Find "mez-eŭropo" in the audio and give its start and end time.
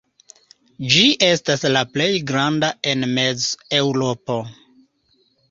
3.13-4.41